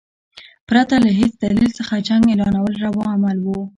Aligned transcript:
پرته 0.67 0.95
له 1.05 1.09
هیڅ 1.19 1.33
دلیل 1.43 1.71
څخه 1.79 2.03
جنګ 2.07 2.23
اعلانول 2.31 2.73
روا 2.85 3.05
عمل 3.15 3.37
وو. 3.45 3.59